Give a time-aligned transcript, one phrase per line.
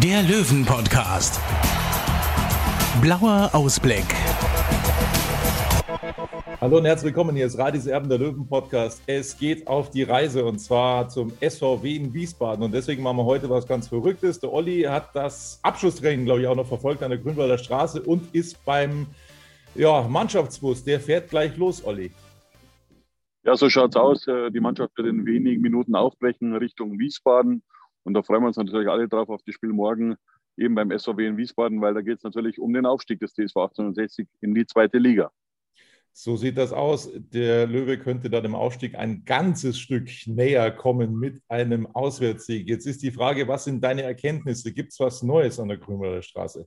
[0.00, 1.38] der Löwen-Podcast.
[3.02, 4.04] Blauer Ausblick.
[6.60, 7.36] Hallo und herzlich willkommen.
[7.36, 9.02] Hier ist Radis Erben der Löwen Podcast.
[9.06, 12.64] Es geht auf die Reise und zwar zum SVW in Wiesbaden.
[12.64, 14.40] Und deswegen machen wir heute was ganz Verrücktes.
[14.40, 18.34] Der Olli hat das Abschlusstraining, glaube ich, auch noch verfolgt an der Grünwalder Straße und
[18.34, 19.06] ist beim
[19.74, 20.84] ja, Mannschaftsbus.
[20.84, 22.10] Der fährt gleich los, Olli.
[23.44, 24.26] Ja, so schaut's aus.
[24.26, 27.62] Äh, Die Mannschaft wird in wenigen Minuten aufbrechen Richtung Wiesbaden.
[28.04, 30.16] Und da freuen wir uns natürlich alle drauf auf das Spiel morgen
[30.56, 33.56] eben beim SVW in Wiesbaden, weil da geht es natürlich um den Aufstieg des TSV
[33.56, 35.30] 1860 in die zweite Liga.
[36.14, 37.10] So sieht das aus.
[37.14, 42.68] Der Löwe könnte da dem Aufstieg ein ganzes Stück näher kommen mit einem Auswärtssieg.
[42.68, 44.72] Jetzt ist die Frage, was sind deine Erkenntnisse?
[44.74, 46.66] Gibt es was Neues an der Grünwalder Straße?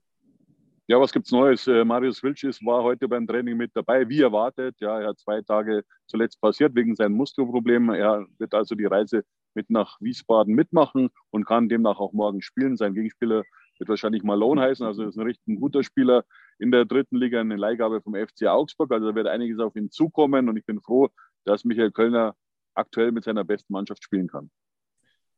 [0.88, 1.68] Ja, was gibt's Neues?
[1.68, 4.76] Äh, Marius Wilschis war heute beim Training mit dabei, wie erwartet.
[4.80, 7.96] Ja, er hat zwei Tage zuletzt passiert wegen seinen Muskelproblemen.
[7.96, 9.24] Er wird also die Reise
[9.56, 12.78] mit nach Wiesbaden mitmachen und kann demnach auch morgen spielen.
[12.78, 13.44] Sein Gegenspieler
[13.80, 16.24] wird wahrscheinlich Malone heißen, also ist ein richtig guter Spieler
[16.60, 18.92] in der dritten Liga, eine Leihgabe vom FC Augsburg.
[18.92, 21.10] Also da wird einiges auf ihn zukommen und ich bin froh,
[21.44, 22.36] dass Michael Kölner
[22.74, 24.50] aktuell mit seiner besten Mannschaft spielen kann.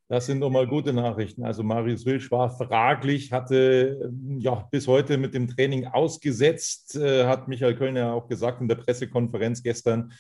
[0.10, 1.44] Das sind doch mal gute Nachrichten.
[1.44, 7.26] Also Marius Wilsch war fraglich, hatte ähm, ja bis heute mit dem Training ausgesetzt, äh,
[7.26, 10.14] hat Michael Kölner auch gesagt in der Pressekonferenz gestern,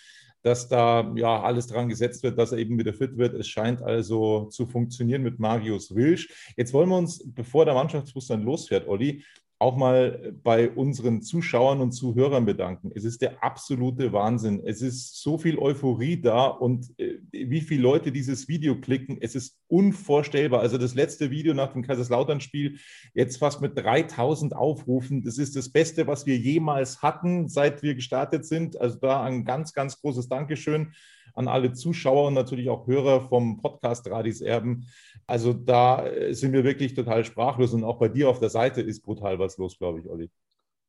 [0.48, 3.34] dass da ja alles dran gesetzt wird, dass er eben wieder fit wird.
[3.34, 6.54] Es scheint also zu funktionieren mit Marius Wilsch.
[6.56, 9.26] Jetzt wollen wir uns, bevor der Mannschaftsbus dann losfährt, Olli,
[9.60, 12.92] auch mal bei unseren Zuschauern und Zuhörern bedanken.
[12.94, 14.62] Es ist der absolute Wahnsinn.
[14.64, 19.34] Es ist so viel Euphorie da und äh, wie viele Leute dieses Video klicken, es
[19.34, 20.62] ist unvorstellbar.
[20.62, 22.78] Also das letzte Video nach dem Kaiserslautern-Spiel,
[23.16, 25.24] jetzt fast mit 3000 Aufrufen.
[25.24, 28.80] Das ist das Beste, was wir jemals hatten, seit wir gestartet sind.
[28.80, 30.94] Also da ein ganz, ganz großes Dankeschön
[31.38, 34.88] an alle Zuschauer und natürlich auch Hörer vom Podcast Radis Erben.
[35.28, 38.82] Also da äh, sind wir wirklich total sprachlos und auch bei dir auf der Seite
[38.82, 40.32] ist brutal was los, glaube ich, Olli.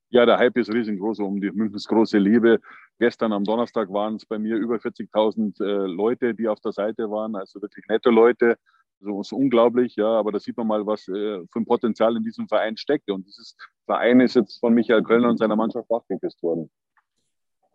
[0.08, 2.60] Ja, der Hype ist riesengroß um die Münchens große Liebe.
[2.98, 7.10] Gestern am Donnerstag waren es bei mir über 40.000 äh, Leute, die auf der Seite
[7.10, 8.56] waren, also wirklich nette Leute.
[9.00, 12.22] So ist unglaublich, ja, aber da sieht man mal, was äh, für ein Potenzial in
[12.22, 13.10] diesem Verein steckt.
[13.10, 13.54] Und dieses
[13.84, 16.70] Verein ist jetzt von Michael Kölner und seiner Mannschaft wachgeküsst worden.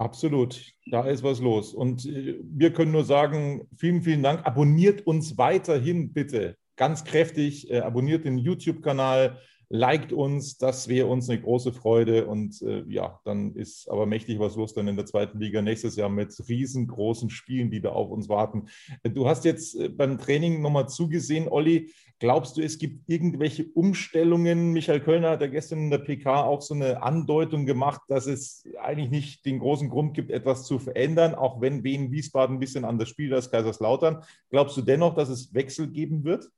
[0.04, 1.74] Absolut, da ist was los.
[1.74, 4.46] Und äh, wir können nur sagen, vielen, vielen Dank.
[4.46, 7.72] Abonniert uns weiterhin bitte ganz kräftig.
[7.72, 9.38] Äh, abonniert den YouTube-Kanal,
[9.74, 12.28] liked uns, das wäre uns eine große Freude.
[12.28, 15.96] Und äh, ja, dann ist aber mächtig was los dann in der zweiten Liga nächstes
[15.96, 18.68] Jahr mit riesengroßen Spielen, die da auf uns warten.
[19.04, 21.92] Du hast jetzt äh, beim Training nochmal zugesehen, Olli.
[22.20, 24.74] Glaubst du, es gibt irgendwelche Umstellungen?
[24.74, 28.64] Michael Kölner hat ja gestern in der PK auch so eine Andeutung gemacht, dass es
[28.80, 32.86] eigentlich nicht den großen Grund gibt, etwas zu verändern, auch wenn Wien Wiesbaden ein bisschen
[32.86, 34.24] anders spielt als Kaiserslautern.
[34.52, 36.52] Glaubst du dennoch, dass es Wechsel geben wird?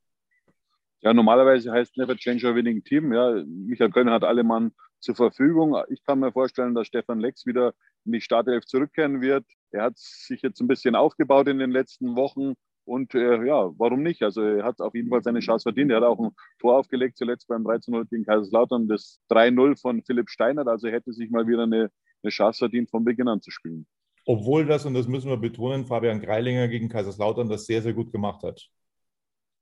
[1.05, 3.13] Ja, normalerweise heißt Never Change a Winning Team.
[3.13, 5.77] Ja, Michael Kölner hat alle Mann zur Verfügung.
[5.89, 9.45] Ich kann mir vorstellen, dass Stefan Lex wieder in die Startelf zurückkehren wird.
[9.69, 12.55] Er hat sich jetzt ein bisschen aufgebaut in den letzten Wochen.
[12.85, 14.23] Und äh, ja, warum nicht?
[14.23, 15.91] Also er hat auf jeden Fall seine Chance verdient.
[15.91, 20.31] Er hat auch ein Tor aufgelegt, zuletzt beim 13-0 gegen Kaiserslautern, das 3-0 von Philipp
[20.31, 20.67] Steinert.
[20.67, 21.91] Also er hätte sich mal wieder eine,
[22.23, 23.85] eine Chance verdient, von Beginn an zu spielen.
[24.25, 28.11] Obwohl das, und das müssen wir betonen, Fabian Greilinger gegen Kaiserslautern das sehr, sehr gut
[28.11, 28.67] gemacht hat.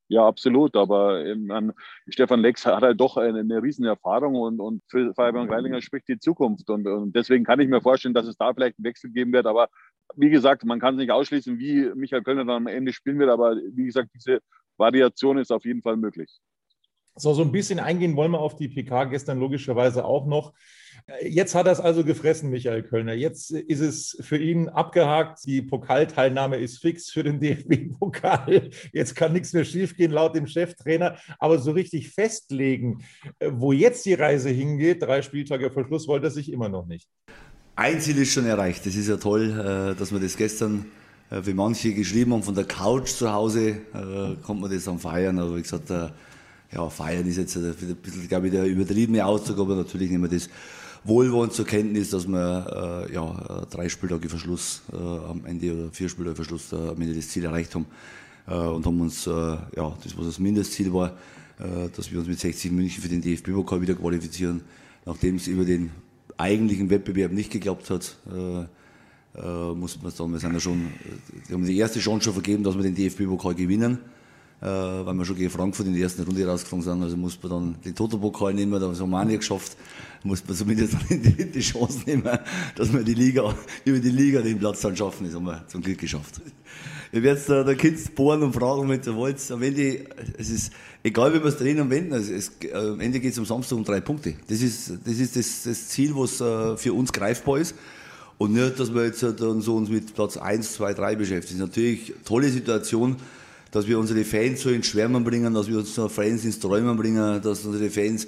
[0.09, 0.75] Ja, absolut.
[0.75, 1.73] Aber ähm,
[2.07, 6.07] Stefan Lex hat halt doch eine, eine riesen Erfahrung und, und für Fabian Greilinger spricht
[6.07, 6.69] die Zukunft.
[6.69, 9.45] Und, und deswegen kann ich mir vorstellen, dass es da vielleicht einen Wechsel geben wird.
[9.45, 9.69] Aber
[10.15, 13.29] wie gesagt, man kann es nicht ausschließen, wie Michael Kölner dann am Ende spielen wird.
[13.29, 14.39] Aber wie gesagt, diese
[14.77, 16.39] Variation ist auf jeden Fall möglich.
[17.15, 20.53] So, so ein bisschen eingehen wollen wir auf die PK gestern logischerweise auch noch.
[21.21, 23.13] Jetzt hat er es also gefressen, Michael Kölner.
[23.13, 25.45] Jetzt ist es für ihn abgehakt.
[25.45, 28.69] Die Pokalteilnahme ist fix für den DFB-Pokal.
[28.93, 31.17] Jetzt kann nichts mehr schiefgehen, laut dem Cheftrainer.
[31.39, 33.03] Aber so richtig festlegen,
[33.45, 37.09] wo jetzt die Reise hingeht, drei Spieltage vor Schluss, wollte er sich immer noch nicht.
[37.75, 38.85] Ein Ziel ist schon erreicht.
[38.85, 40.85] Das ist ja toll, äh, dass wir das gestern,
[41.29, 44.99] äh, wie manche geschrieben haben, von der Couch zu Hause, äh, konnte man das dann
[44.99, 45.37] feiern.
[45.37, 45.91] Aber wie gesagt,
[46.73, 50.37] ja, feiern ist jetzt ein bisschen, glaube ich, der übertriebene Ausdruck, aber natürlich nehmen wir
[50.37, 50.49] das
[51.03, 56.09] wohlwollend zur Kenntnis, dass wir äh, ja, drei Spieltage Verschluss äh, am Ende oder vier
[56.09, 57.85] Spieltage Verschluss äh, am Ende das Ziel erreicht haben
[58.47, 61.09] äh, und haben uns, äh, ja, das was das Mindestziel war,
[61.59, 64.61] äh, dass wir uns mit 60 München für den DFB-Pokal wieder qualifizieren,
[65.05, 65.91] nachdem es über den
[66.37, 68.17] eigentlichen Wettbewerb nicht geklappt hat.
[68.31, 68.65] Äh,
[69.35, 70.87] äh, muss man sagen, wir sind ja schon,
[71.47, 73.97] wir haben die erste Chance schon vergeben, dass wir den DFB-Pokal gewinnen
[74.63, 74.65] äh,
[75.05, 77.03] weil wir schon gegen Frankfurt in der ersten Runde rausgeflogen sind.
[77.03, 79.75] Also muss man dann den Toto-Pokal nehmen, das haben wir auch nicht geschafft.
[80.23, 82.39] Muss man zumindest die, die Chance nehmen,
[82.75, 85.25] dass wir die Liga, über die Liga den Platz dann schaffen.
[85.25, 86.39] Das haben wir zum Glück geschafft.
[87.11, 89.51] Ich werde jetzt da, da Kids bohren und fragen, wenn ihr wollt.
[89.51, 90.05] Am Ende,
[90.37, 90.71] es ist
[91.03, 93.75] egal, wie wir es drehen und wenden, es, es, am Ende geht es am Samstag
[93.75, 94.35] um drei Punkte.
[94.47, 97.75] Das ist das, ist das, das Ziel, was uh, für uns greifbar ist.
[98.37, 101.59] Und nicht, dass wir jetzt dann so uns mit Platz 1, 2, 3 beschäftigen.
[101.59, 103.17] Natürlich tolle Situation,
[103.73, 107.41] dass wir unsere Fans so ins Schwärmen bringen, dass wir unsere Fans ins Träumen bringen,
[107.41, 108.27] dass unsere Fans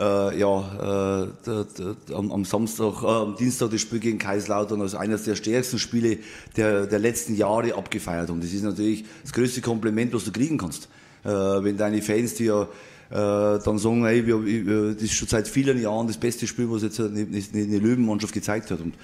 [0.00, 5.22] äh, ja, äh, am, am, Samstag, äh, am Dienstag das Spiel gegen Kaiserslautern als eines
[5.22, 6.18] der stärksten Spiele
[6.56, 8.40] der, der letzten Jahre abgefeiert haben.
[8.40, 10.88] Das ist natürlich das größte Kompliment, was du kriegen kannst.
[11.22, 12.68] Äh, wenn deine Fans dir
[13.10, 16.68] äh, dann sagen, hey, wir, wir, das ist schon seit vielen Jahren das beste Spiel,
[16.68, 18.80] was jetzt eine, eine Löwenmannschaft gezeigt hat.
[18.80, 18.94] Und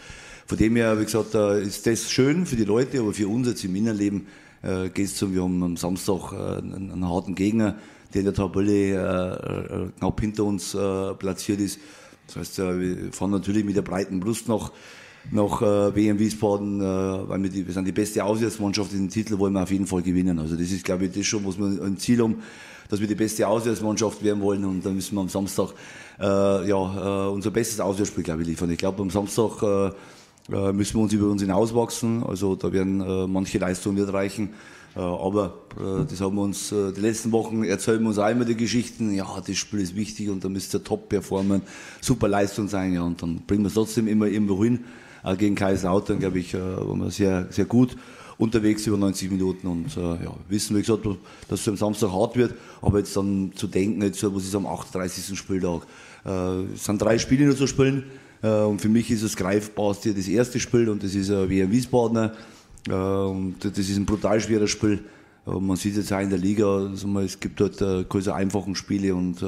[0.46, 3.46] von dem her, wie gesagt, äh, ist das schön für die Leute, aber für uns
[3.46, 4.26] jetzt im Innenleben
[4.66, 7.76] äh, geht es so, wir haben am Samstag äh, einen, einen, harten Gegner,
[8.12, 11.78] der in der Tabelle äh, äh, knapp hinter uns äh, platziert ist.
[12.26, 14.72] Das heißt, wir fahren natürlich mit der breiten Brust nach,
[15.30, 16.84] nach äh, WM Wiesbaden, äh,
[17.28, 20.02] weil wir, die, wir sind die beste Auswärtsmannschaft, den Titel wollen wir auf jeden Fall
[20.02, 20.38] gewinnen.
[20.40, 22.42] Also das ist, glaube ich, das schon, was wir ein Ziel haben,
[22.88, 25.70] dass wir die beste Auswärtsmannschaft werden wollen und dann müssen wir am Samstag
[26.20, 28.70] äh, ja, äh, unser bestes Auswärtsspiel, glaube ich, liefern.
[28.70, 29.90] Ich glaube, am Samstag äh,
[30.48, 32.22] müssen wir uns über uns hinauswachsen.
[32.22, 34.50] Also da werden äh, manche Leistungen nicht reichen.
[34.94, 38.30] Äh, aber äh, das haben wir uns äh, die letzten Wochen erzählen wir uns auch
[38.30, 39.12] immer die Geschichten.
[39.12, 41.62] Ja, das Spiel ist wichtig und da müsst ihr top performen,
[42.00, 42.94] super Leistung sein.
[42.94, 44.84] Ja, und dann bringen wir es trotzdem immer irgendwo hin.
[45.22, 47.96] Auch gegen Kaiserslautern, glaube ich, äh, waren wir sehr, sehr gut
[48.38, 51.06] unterwegs über 90 Minuten und äh, ja, wissen, wie gesagt,
[51.48, 54.66] dass es am Samstag hart wird, aber jetzt dann zu denken, jetzt, was ist am
[54.66, 55.36] 38.
[55.38, 55.82] Spieltag,
[56.24, 60.14] äh, es sind drei Spiele nur zu spielen, äh, und für mich ist das greifbarste
[60.14, 62.32] das erste Spiel und das ist ein WM Wiesbadener.
[62.88, 65.04] Äh, und das ist ein brutal schweres Spiel.
[65.44, 66.90] Man sieht jetzt auch in der Liga,
[67.24, 69.40] es gibt dort äh, keine einfachen Spiele und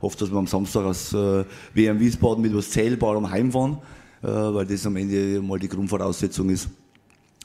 [0.00, 3.76] hoffe, dass wir am Samstag aus WM Wiesbaden mit was Zählbarem heimfahren,
[4.22, 6.70] weil das am Ende mal die Grundvoraussetzung ist,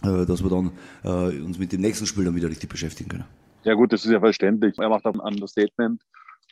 [0.02, 0.72] dass wir dann
[1.44, 3.26] uns mit dem nächsten Spiel dann wieder richtig beschäftigen können.
[3.66, 4.80] Ja gut, das ist ja verständlich.
[4.80, 6.02] Er macht auch ein Understatement.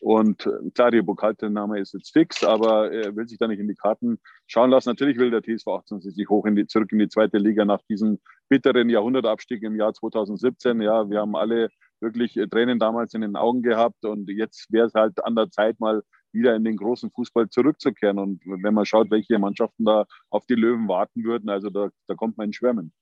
[0.01, 3.67] Und äh, klar, die Pokalteilnahme ist jetzt fix, aber er will sich da nicht in
[3.67, 4.89] die Karten schauen lassen.
[4.89, 8.19] Natürlich will der TSV 1860 hoch in die, zurück in die zweite Liga nach diesem
[8.47, 10.81] bitteren Jahrhundertabstieg im Jahr 2017.
[10.81, 14.88] Ja, wir haben alle wirklich äh, Tränen damals in den Augen gehabt und jetzt wäre
[14.88, 18.19] es halt an der Zeit mal wieder in den großen Fußball zurückzukehren.
[18.19, 22.13] Und wenn man schaut, welche Mannschaften da auf die Löwen warten würden, also da, da
[22.13, 22.94] kommt man in Schwärmen.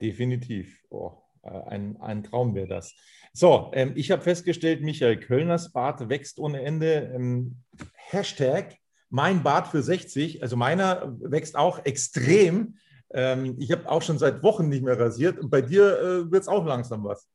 [0.00, 0.82] Definitiv.
[0.90, 1.12] Oh,
[1.46, 2.94] ein, ein Traum wäre das.
[3.32, 7.12] So, ähm, ich habe festgestellt, Michael Kölners Bart wächst ohne Ende.
[7.14, 7.56] Ähm,
[7.94, 8.78] Hashtag
[9.10, 10.42] mein Bart für 60.
[10.42, 12.76] Also meiner wächst auch extrem.
[13.12, 15.38] Ähm, ich habe auch schon seit Wochen nicht mehr rasiert.
[15.38, 17.28] Und bei dir äh, wird es auch langsam was.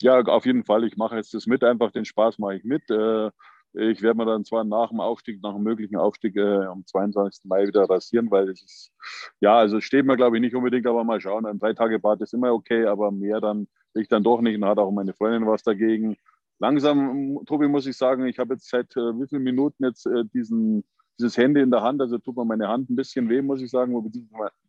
[0.00, 0.84] Ja, auf jeden Fall.
[0.84, 2.88] Ich mache jetzt das mit, einfach den Spaß mache ich mit.
[2.90, 3.30] Äh,
[3.74, 7.44] ich werde mir dann zwar nach dem Aufstieg, nach dem möglichen Aufstieg äh, am 22.
[7.44, 8.92] Mai wieder rasieren, weil es ist,
[9.40, 11.46] ja, also steht mir glaube ich nicht unbedingt, aber mal schauen.
[11.46, 14.64] Ein drei Tage Bart ist immer okay, aber mehr dann ich dann doch nicht und
[14.64, 16.16] hat auch meine Freundin was dagegen.
[16.58, 20.24] Langsam, Tobi, muss ich sagen, ich habe jetzt seit äh, wie vielen Minuten jetzt äh,
[20.34, 20.84] diesen,
[21.18, 23.70] dieses Handy in der Hand, also tut mir meine Hand ein bisschen weh, muss ich
[23.70, 23.94] sagen,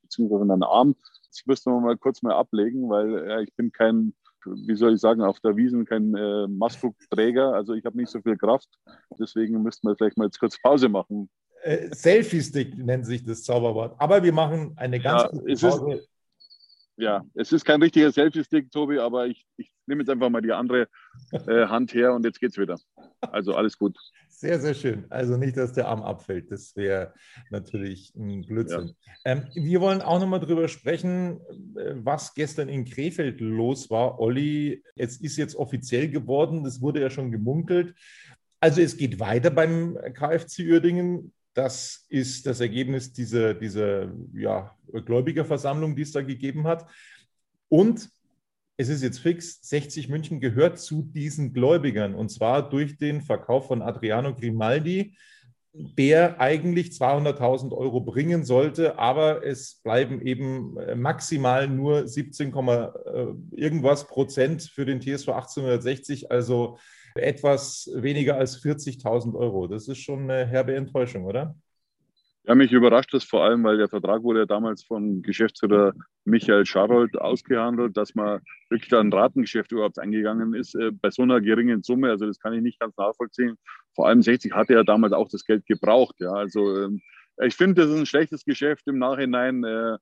[0.02, 0.96] beziehungsweise meinen Arm.
[1.30, 4.14] Das müsste man mal kurz mal ablegen, weil ja, ich bin kein,
[4.46, 8.22] wie soll ich sagen, auf der Wiesen kein äh, Mastdruckträger, also ich habe nicht so
[8.22, 8.70] viel Kraft.
[9.20, 11.30] Deswegen müssten wir vielleicht mal jetzt kurz Pause machen.
[11.64, 13.96] Äh, Selfie-Stick nennt sich das Zauberwort.
[13.98, 15.94] Aber wir machen eine ganz ja, Pause.
[15.94, 16.10] Ist,
[16.98, 20.52] ja, es ist kein richtiger Selfie-Stick, Tobi, aber ich, ich nehme jetzt einfach mal die
[20.52, 20.88] andere
[21.32, 22.78] äh, Hand her und jetzt geht's wieder.
[23.22, 23.98] Also alles gut.
[24.28, 25.06] Sehr, sehr schön.
[25.10, 26.52] Also nicht, dass der Arm abfällt.
[26.52, 27.14] Das wäre
[27.50, 28.96] natürlich ein Blödsinn.
[29.06, 29.14] Ja.
[29.26, 31.42] Ähm, wir wollen auch nochmal drüber sprechen,
[31.76, 34.20] äh, was gestern in Krefeld los war.
[34.20, 37.96] Olli, es ist jetzt offiziell geworden, das wurde ja schon gemunkelt.
[38.62, 41.34] Also es geht weiter beim KFC Uerdingen.
[41.54, 46.90] Das ist das Ergebnis dieser, dieser ja, Gläubigerversammlung, die es da gegeben hat.
[47.68, 48.10] Und
[48.80, 53.68] es ist jetzt fix, 60 München gehört zu diesen Gläubigern und zwar durch den Verkauf
[53.68, 55.18] von Adriano Grimaldi,
[55.74, 62.88] der eigentlich 200.000 Euro bringen sollte, aber es bleiben eben äh, maximal nur 17, äh,
[63.52, 66.78] irgendwas Prozent für den TSV 1860, also
[67.16, 69.68] etwas weniger als 40.000 Euro.
[69.68, 71.54] Das ist schon eine herbe Enttäuschung, oder?
[72.46, 75.94] Ja, mich überrascht das vor allem, weil der Vertrag wurde ja damals von Geschäftsführer
[76.26, 81.42] Michael Scharold ausgehandelt, dass man wirklich ein Ratengeschäft überhaupt eingegangen ist äh, bei so einer
[81.42, 82.10] geringen Summe.
[82.10, 83.58] Also das kann ich nicht ganz nachvollziehen.
[83.94, 86.16] Vor allem 60 hatte er damals auch das Geld gebraucht.
[86.20, 87.02] Ja, also ähm,
[87.46, 89.64] ich finde, das ist ein schlechtes Geschäft im Nachhinein.
[89.64, 89.98] Äh,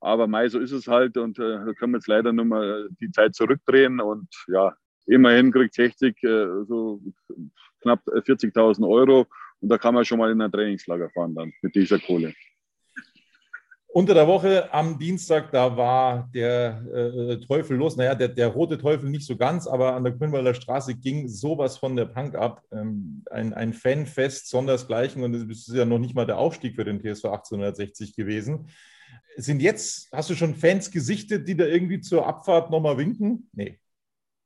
[0.00, 2.88] aber Mai, so ist es halt und äh, da können wir jetzt leider nur mal
[3.00, 4.76] die Zeit zurückdrehen und ja,
[5.06, 7.00] immerhin kriegt 60 äh, so
[7.82, 9.26] knapp 40.000 Euro
[9.60, 12.34] und da kann man schon mal in ein Trainingslager fahren dann mit dieser Kohle.
[13.90, 17.96] Unter der Woche am Dienstag, da war der äh, Teufel los.
[17.96, 21.78] Naja, der, der rote Teufel nicht so ganz, aber an der Grünwalder Straße ging sowas
[21.78, 22.62] von der Punk ab.
[22.70, 26.84] Ähm, ein, ein Fanfest sondersgleichen und es ist ja noch nicht mal der Aufstieg für
[26.84, 28.68] den TSV 1860 gewesen.
[29.36, 33.48] Sind jetzt, hast du schon Fans gesichtet, die da irgendwie zur Abfahrt nochmal winken?
[33.52, 33.80] Nee.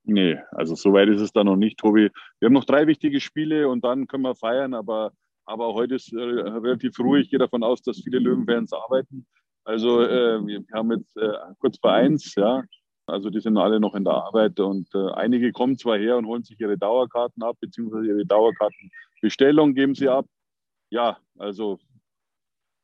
[0.04, 2.11] Nee, also so weit ist es da noch nicht, Tobi.
[2.40, 5.12] Wir haben noch drei wichtige Spiele und dann können wir feiern, aber,
[5.44, 7.25] aber heute ist äh, relativ ruhig.
[7.25, 9.26] Ich gehe davon aus, dass viele Löwenfans arbeiten.
[9.64, 12.64] Also äh, wir haben jetzt äh, kurz vor eins, ja.
[13.06, 16.26] Also die sind alle noch in der Arbeit und äh, einige kommen zwar her und
[16.26, 20.26] holen sich ihre Dauerkarten ab, beziehungsweise ihre Dauerkartenbestellung geben sie ab.
[20.90, 21.78] Ja, also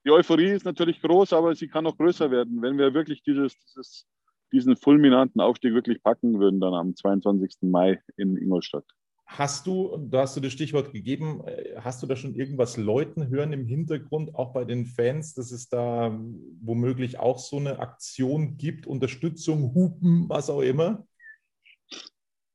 [0.04, 3.58] die Euphorie ist natürlich groß, aber sie kann noch größer werden, wenn wir wirklich dieses,
[3.60, 4.06] dieses
[4.52, 7.56] diesen fulminanten Aufstieg wirklich packen würden, dann am 22.
[7.62, 8.84] Mai in Ingolstadt.
[9.26, 13.28] Hast du, da hast du das Stichwort gegeben, äh, hast du da schon irgendwas Leuten
[13.28, 16.18] hören im Hintergrund, auch bei den Fans, dass es da
[16.62, 21.06] womöglich auch so eine Aktion gibt, Unterstützung, Hupen, was auch immer?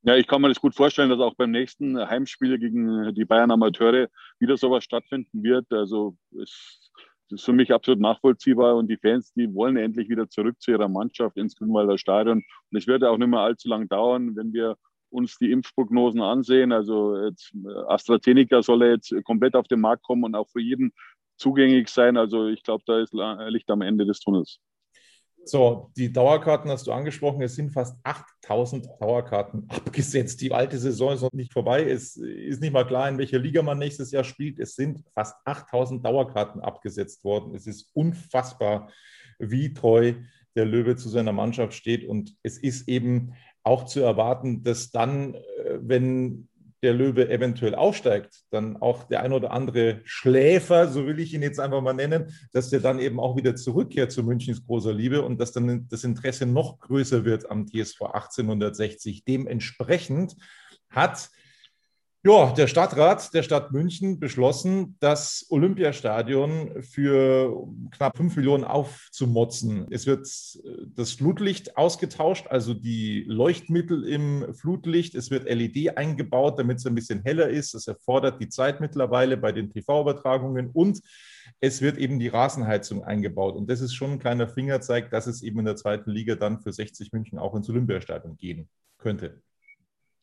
[0.01, 3.51] Ja, ich kann mir das gut vorstellen, dass auch beim nächsten Heimspiel gegen die Bayern
[3.51, 4.09] Amateure
[4.39, 5.71] wieder sowas stattfinden wird.
[5.71, 6.91] Also es
[7.33, 10.71] das ist für mich absolut nachvollziehbar und die Fans, die wollen endlich wieder zurück zu
[10.71, 12.43] ihrer Mannschaft ins Grünwalder Stadion.
[12.71, 14.77] Und es wird auch nicht mehr allzu lang dauern, wenn wir
[15.09, 16.71] uns die Impfprognosen ansehen.
[16.71, 17.51] Also jetzt
[17.87, 20.93] AstraZeneca soll jetzt komplett auf den Markt kommen und auch für jeden
[21.37, 22.17] zugänglich sein.
[22.17, 24.59] Also ich glaube, da ist Licht am Ende des Tunnels.
[25.45, 27.41] So, die Dauerkarten hast du angesprochen.
[27.41, 30.39] Es sind fast 8000 Dauerkarten abgesetzt.
[30.41, 31.83] Die alte Saison ist noch nicht vorbei.
[31.83, 34.59] Es ist nicht mal klar, in welcher Liga man nächstes Jahr spielt.
[34.59, 37.55] Es sind fast 8000 Dauerkarten abgesetzt worden.
[37.55, 38.89] Es ist unfassbar,
[39.37, 40.13] wie treu
[40.55, 42.07] der Löwe zu seiner Mannschaft steht.
[42.07, 43.33] Und es ist eben
[43.63, 46.47] auch zu erwarten, dass dann, äh, wenn
[46.83, 51.41] der Löwe eventuell aufsteigt, dann auch der ein oder andere Schläfer, so will ich ihn
[51.41, 55.23] jetzt einfach mal nennen, dass der dann eben auch wieder zurückkehrt zu Münchens großer Liebe
[55.23, 59.23] und dass dann das Interesse noch größer wird am TSV 1860.
[59.23, 60.35] Dementsprechend
[60.89, 61.29] hat
[62.25, 69.87] ja, der Stadtrat der Stadt München beschlossen, das Olympiastadion für knapp 5 Millionen aufzumotzen.
[69.91, 70.25] Es wird
[70.63, 75.15] äh, das Flutlicht ausgetauscht, also die Leuchtmittel im Flutlicht.
[75.15, 77.73] Es wird LED eingebaut, damit es ein bisschen heller ist.
[77.73, 81.01] Das erfordert die Zeit mittlerweile bei den TV-Übertragungen und
[81.59, 83.55] es wird eben die Rasenheizung eingebaut.
[83.55, 86.61] Und das ist schon ein kleiner Fingerzeig, dass es eben in der zweiten Liga dann
[86.61, 89.41] für 60 München auch ins Olympiastadion gehen könnte.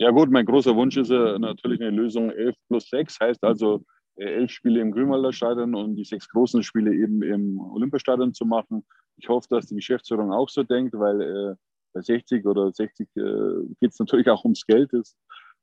[0.01, 3.85] Ja gut, mein großer Wunsch ist ja natürlich eine Lösung 11 plus 6, heißt also
[4.17, 8.47] äh, elf Spiele im Grünwalder Stadion und die sechs großen Spiele eben im Olympiastadion zu
[8.47, 8.87] machen.
[9.19, 11.55] Ich hoffe, dass die Geschäftsführung auch so denkt, weil äh,
[11.93, 13.21] bei 60 oder 60 äh,
[13.79, 14.91] geht es natürlich auch ums Geld.
[14.95, 15.15] Das,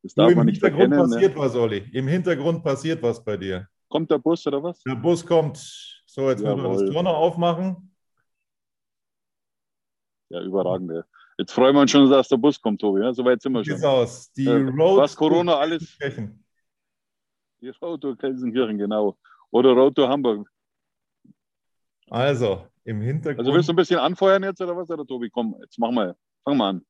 [0.03, 0.93] das darf man nicht verkennen.
[0.93, 1.15] Im Hintergrund ne?
[1.15, 1.41] passiert ne?
[1.41, 1.89] was, Olli.
[1.93, 3.67] Im Hintergrund passiert was bei dir.
[3.89, 4.83] Kommt der Bus oder was?
[4.83, 5.57] Der Bus kommt.
[6.05, 6.57] So, jetzt Jawohl.
[6.57, 7.91] müssen wir das Tor noch aufmachen.
[10.29, 10.91] Ja, überragend.
[10.91, 11.03] Ja.
[11.37, 13.01] Jetzt freuen wir uns schon, dass der Bus kommt, Tobi.
[13.01, 13.13] Ja?
[13.13, 13.83] Soweit sind wir schon.
[13.83, 14.31] aus.
[14.31, 15.97] Die äh, Road was Corona alles.
[17.61, 19.17] Die Road to Gelsenkirchen, genau.
[19.51, 20.49] Oder Road to Hamburg.
[22.09, 23.39] Also, im Hintergrund.
[23.39, 25.29] Also willst du ein bisschen anfeuern jetzt oder was, oder Tobi?
[25.29, 26.15] Komm, jetzt mach mal.
[26.43, 26.85] Fang mal an.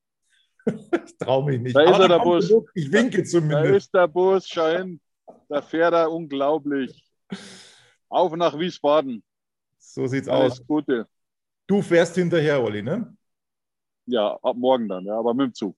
[1.04, 1.76] ich traue mich nicht.
[1.76, 2.52] Da ist er, der Bus.
[2.74, 3.64] Ich winke zumindest.
[3.64, 5.00] Da ist der Bus, schein.
[5.48, 7.04] Da fährt er unglaublich.
[8.08, 9.22] Auf nach Wiesbaden.
[9.78, 10.66] So sieht's Alles aus.
[10.66, 11.06] Gute.
[11.66, 13.14] Du fährst hinterher, Olli, ne?
[14.08, 15.76] Ja, ab morgen dann, ja, aber mit dem Zug.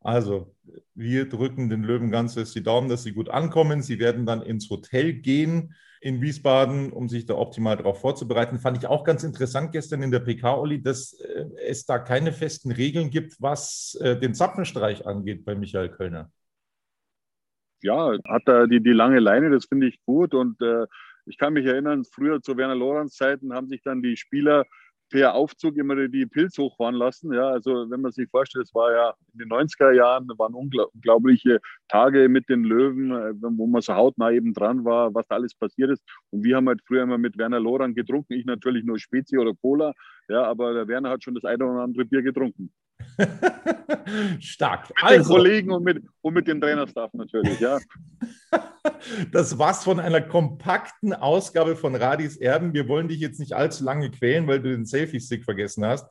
[0.00, 0.54] Also,
[0.94, 3.82] wir drücken den Löwen ganz fest die Daumen, dass sie gut ankommen.
[3.82, 8.58] Sie werden dann ins Hotel gehen in Wiesbaden, um sich da optimal darauf vorzubereiten.
[8.58, 12.32] Fand ich auch ganz interessant gestern in der PK, Olli, dass äh, es da keine
[12.32, 16.32] festen Regeln gibt, was äh, den Zapfenstreich angeht bei Michael Kölner.
[17.82, 20.32] ja, hat er die, die lange Leine, das finde ich gut.
[20.32, 20.86] Und äh,
[21.26, 24.64] ich kann mich erinnern, früher zu Werner Lorenz Zeiten haben sich dann die Spieler
[25.10, 27.32] per Aufzug immer die Pilz hochfahren lassen.
[27.32, 31.60] Ja, also wenn man sich vorstellt, es war ja in den 90er Jahren, waren unglaubliche
[31.88, 35.54] Tage mit den Löwen, äh, wo man so hautnah eben dran war, was da alles
[35.54, 36.02] passiert ist.
[36.30, 38.34] Und wir haben halt früher immer mit Werner Loran getrunken.
[38.34, 39.92] Ich natürlich nur Spezi oder Cola.
[40.28, 42.72] Ja, aber der Werner hat schon das eine oder andere Bier getrunken.
[44.40, 44.88] Stark.
[44.88, 47.78] Mit also, den Kollegen und mit, und mit dem Trainerstaff natürlich, ja.
[49.32, 52.74] das war's von einer kompakten Ausgabe von Radis Erben.
[52.74, 56.06] Wir wollen dich jetzt nicht allzu lange quälen, weil du den Selfie-Stick vergessen hast.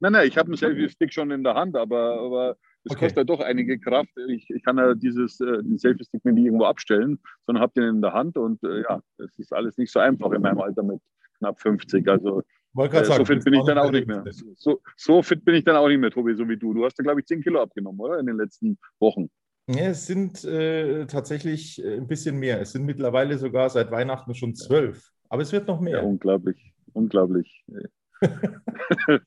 [0.00, 3.06] Nein, nein, ich habe einen Selfie-Stick schon in der Hand, aber, aber das okay.
[3.06, 4.10] kostet ja doch einige Kraft.
[4.28, 8.02] Ich, ich kann ja dieses, äh, den Selfie-Stick nicht irgendwo abstellen, sondern habe den in
[8.02, 11.00] der Hand und äh, ja, es ist alles nicht so einfach in meinem Alter mit
[11.38, 12.08] knapp 50.
[12.08, 12.42] Also
[12.76, 14.24] äh, sagen, so fit bin ich dann auch nicht mehr.
[14.56, 16.74] So, so, fit bin ich dann auch nicht mehr, Tobi, so wie du.
[16.74, 18.18] Du hast ja, glaube ich, 10 Kilo abgenommen, oder?
[18.18, 19.28] In den letzten Wochen.
[19.68, 22.60] Ja, es sind äh, tatsächlich äh, ein bisschen mehr.
[22.60, 25.10] Es sind mittlerweile sogar seit Weihnachten schon zwölf.
[25.28, 25.98] Aber es wird noch mehr.
[25.98, 27.64] Ja, unglaublich, unglaublich.
[27.68, 29.18] ja.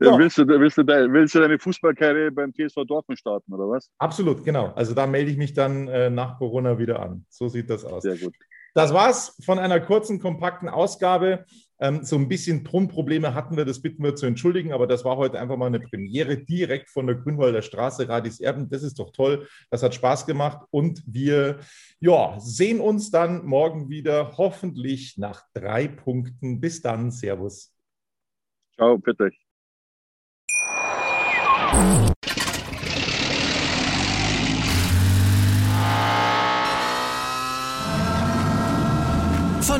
[0.00, 3.90] willst, du, willst, du, willst du deine Fußballkarriere beim TSV Dortmund starten, oder was?
[3.98, 4.72] Absolut, genau.
[4.74, 7.26] Also da melde ich mich dann äh, nach Corona wieder an.
[7.28, 8.04] So sieht das aus.
[8.04, 8.34] Sehr gut.
[8.74, 11.44] Das war's von einer kurzen, kompakten Ausgabe.
[11.82, 15.16] Ähm, so ein bisschen Tonprobleme hatten wir, das bitten wir zu entschuldigen, aber das war
[15.16, 18.68] heute einfach mal eine Premiere direkt von der Grünwalder Straße, Radis Erben.
[18.68, 19.48] Das ist doch toll.
[19.68, 21.58] Das hat Spaß gemacht und wir
[21.98, 26.60] ja, sehen uns dann morgen wieder, hoffentlich nach drei Punkten.
[26.60, 27.10] Bis dann.
[27.10, 27.74] Servus.
[28.76, 29.32] Ciao, bitte.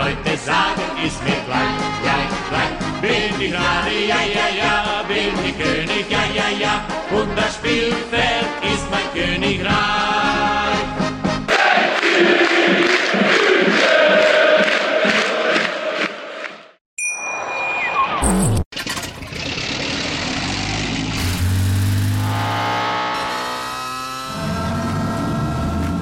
[0.00, 2.74] Leute sagen, ist mir gleich, gleich, gleich.
[3.02, 8.48] Bin ich gerade, ja, ja, ja, bin ich König, ja, ja, ja, und das Spielfeld
[8.62, 9.70] ist mein Königreich.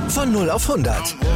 [0.09, 1.17] Von 0 auf 100.